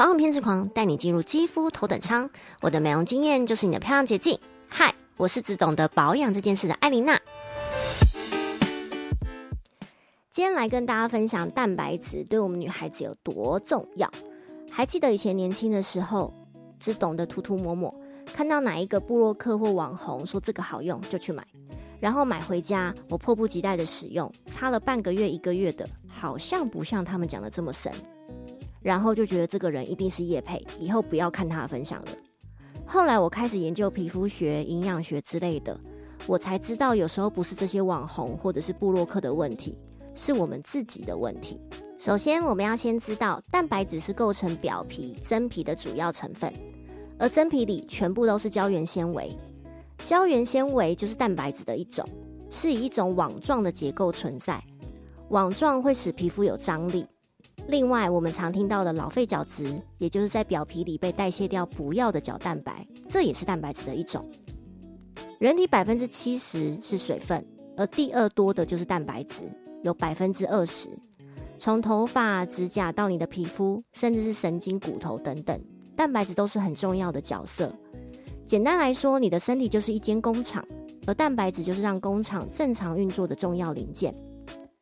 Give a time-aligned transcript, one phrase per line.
[0.00, 2.30] 保养偏执狂带你进入肌肤头等舱，
[2.62, 4.40] 我的美容经验就是你的漂亮捷径。
[4.66, 7.20] 嗨，我是只懂得保养这件事的艾琳娜。
[10.30, 14.10] 今天来跟大家分享蛋白质对我们女孩子有多重要。
[14.70, 16.32] 还记得以前年轻的时候，
[16.78, 17.94] 只懂得涂涂抹抹，
[18.32, 21.46] 看到哪一个部落客或网红说这个好用就去买，
[22.00, 27.92] 然后买回家，我迫不及待的使用，擦了半个月、一个月的，好像不像他们讲的这么神。
[28.82, 32.08] 然后就觉得这个人一定是叶配，以后不要看他的分享了。
[32.86, 35.78] 后来我开始研究皮肤学、营养学之类的，
[36.26, 39.78] 我才知道有时候不是这些网红或者是布洛克的问题，
[40.14, 41.60] 是我们自己的问题。
[41.98, 46.52] 首先，我们要先知道蛋白质是构成表皮真皮的主要成分，
[47.18, 49.30] 而真皮里全部都是胶原纤维。
[50.02, 52.02] 胶原纤维就是蛋白质的一种，
[52.48, 54.58] 是以一种网状的结构存在，
[55.28, 57.06] 网状会使皮肤有张力。
[57.70, 64.28] 另外，我们常听到的老废角质，也就是在表皮里被代谢掉不要的角蛋白，这也是蛋白质的一种。
[65.38, 67.46] 人体百分之七十是水分，
[67.76, 69.44] 而第二多的就是蛋白质，
[69.84, 70.88] 有百分之二十。
[71.60, 75.58] 从头发、指甲到你的皮肤，甚至是神经、骨头等等，
[75.94, 77.72] 蛋白质都是很重要的角色。
[78.44, 80.66] 简单来说，你的身体就是一间工厂，
[81.06, 84.12] 而蛋白质就是让工厂正常运作的重要零件。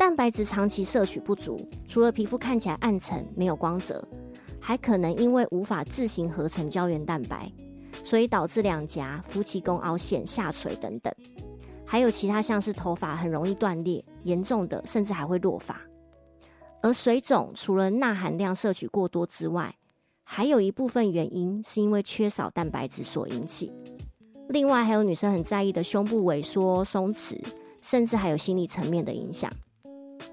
[0.08, 4.02] 蛋白质长期摄取不足，除了皮肤看起来暗沉、没有光泽，
[4.58, 7.52] 还可能因为无法自行合成胶原蛋白，
[8.02, 11.14] 所以导致两颊、夫妻宫凹陷、下垂等等。
[11.84, 15.78] 还有其他像是头发很容易断裂，严重的甚至还会落发。
[16.80, 19.76] 而水肿除了钠含量摄取过多之外，
[20.24, 23.70] 还有一部分原因是因为缺少蛋白质所引起。
[24.48, 27.38] 另外还有女生很在意的胸部萎缩、松弛，
[27.82, 29.52] 甚至还有心理层面的影响。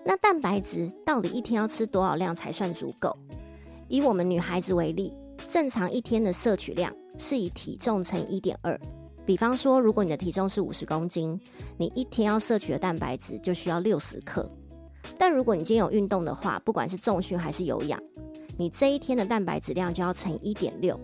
[0.07, 3.17] 那蛋白质到底一天要吃多少量才算足够？
[3.87, 5.11] 以我们女孩子为例，
[5.47, 8.79] 正常一天的摄取量是以体重乘一点二。
[9.25, 11.39] 比方说，如果你的体重是五十公斤，
[11.75, 14.47] 你一天要摄取的蛋白质就需要六十克。
[15.17, 17.99] 但如果你今天有运动的话，不管是重训还是有氧，
[18.59, 20.99] 你这一天的蛋白质量就要乘一点六。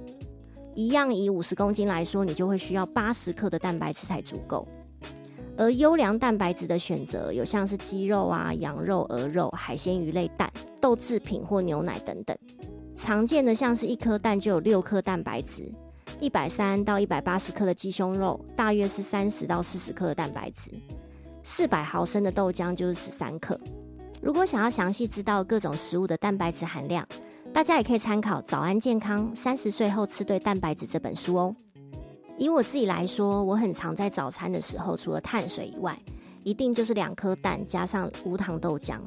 [0.75, 4.67] 一样以五十公斤来说，你就会需要八十克的蛋白质才足够。
[5.61, 12.35] 而优良蛋白质的选择有像是鸡肉啊、羊肉、鹅肉、海鲜、鱼类、蛋、豆制品或牛奶等等。
[12.95, 15.71] 常见的像是一颗蛋就有六克蛋白质，
[16.19, 20.71] 一百三到一百八十克的鸡胸肉大约是三十到四十克的蛋白质，
[21.43, 23.55] 四百毫升的豆浆就是十三克。
[24.19, 27.07] 如果想要详细知道各种食物的蛋白质含量，
[27.53, 31.55] 大家也可以参考《早安健康三十岁后吃对蛋白质》这本书哦。
[32.37, 35.97] 以我自己来说，我很常在早餐的时候，除了碳水以外，
[36.43, 38.99] 一定就是两颗蛋加上无糖豆浆，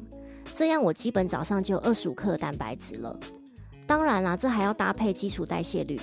[0.53, 3.19] 这样我基本早上就有二十五克蛋白质了。
[3.85, 5.99] 当然啦，这还要搭配基础代谢率。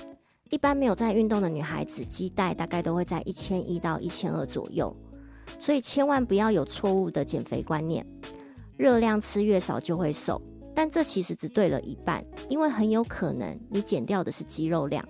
[0.49, 4.95] 一般没有在运动的女孩子，基代大概都会在一千一到一千二左右，
[5.57, 8.05] 所以千万不要有错误的减肥观念，
[8.77, 10.39] 热量吃越少就会瘦，
[10.75, 15.03] 但这其实只对了一半，因为很有可能你减掉的是肌肉量。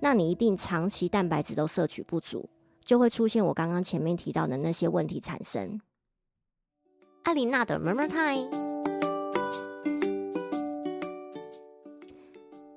[0.00, 2.48] 那你一定长期蛋白质都摄取不足，
[2.84, 5.80] 就会出现我刚刚前面提到的那些问题产生。
[7.24, 8.48] 艾琳娜的 Murmur Time，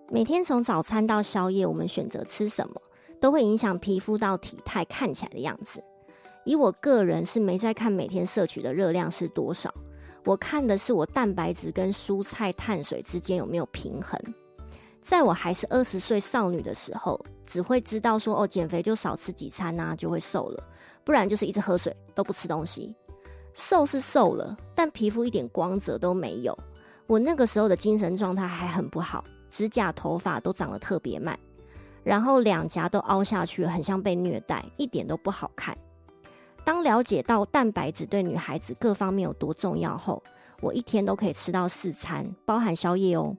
[0.10, 2.82] 每天从早餐到宵夜，我们选择吃什么，
[3.20, 5.82] 都会影响皮肤到体态看起来的样子。
[6.44, 9.72] 以我个人是没在看每天摄取的热量是多少，
[10.26, 14.20] 我看的是我蛋白质跟蔬菜、碳水之间有没有平衡。
[15.02, 20.64] 在我还是二十岁少女的时候，只会知道说哦，减肥就少吃几餐呐，就会瘦了；
[21.04, 22.96] 不然就是一直喝水，都不吃东西。
[23.54, 26.58] 瘦是瘦了，但皮肤一点光泽都没有。
[27.08, 31.38] 我那个时候的精神状态还很不好，指甲、头发都长得特别慢，
[32.04, 35.78] 然后两颊都凹下去，很像被虐待，一点都不好看。
[36.64, 40.24] 当了解到蛋白质对女孩子各方面有多重要后，
[40.62, 43.36] 我一天都可以吃到四餐，包含宵夜哦。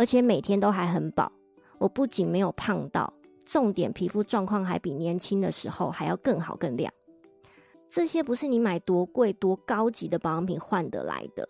[0.00, 1.30] 而且每天都还很饱，
[1.76, 3.12] 我不仅没有胖到，
[3.44, 6.90] 重点皮肤状况还比年轻的时候还要更好更亮。
[7.86, 11.46] 这些不是你买多贵多高级的保养品换得来的。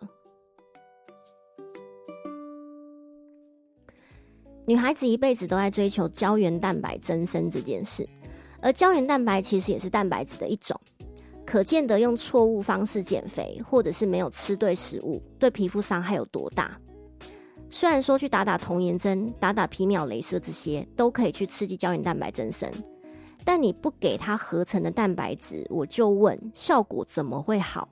[4.65, 8.05] 女孩子一辈子都在追求胶原蛋白增生这件事，
[8.61, 10.77] 而胶原蛋白其实也是蛋白质的一种。
[11.45, 16.77] 可见得用错误方式减肥，或者是没有吃对食物，对皮肤伤害有多大？
[17.73, 22.69] 虽然说去打打童颜针、打打皮秒镭射这些都可以去刺激胶原蛋白增生，
[23.45, 27.87] 但你不给它合成的蛋白质，我就问效果怎么会好？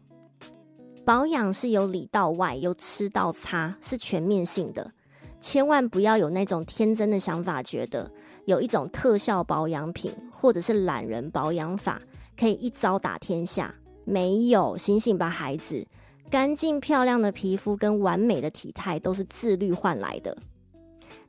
[1.06, 4.92] 保养是由里到外，由吃到擦，是全面性的。
[5.40, 8.12] 千万不要有那种天真的想法，觉得
[8.44, 12.02] 有一种特效保养品或者是懒人保养法
[12.38, 13.74] 可以一招打天下。
[14.04, 15.88] 没有，醒醒吧，孩子！
[16.30, 20.38] 干净漂亮的皮肤跟完美的体态都是自律换来的。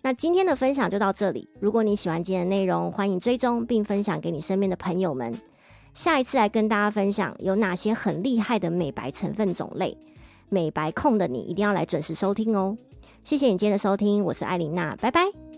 [0.02, 1.48] 那今天的分享就到这里。
[1.58, 5.38] 如果你喜欢今天的内容，欢迎追踪并分享给你身边的朋友们。
[5.94, 9.96] 下一次来跟大家分享有哪些很厉害的美白成分种类。
[10.48, 12.76] 美白控的你一定要来准时收听哦。
[13.24, 15.49] 谢谢你今天的收听，我是艾琳娜，拜拜。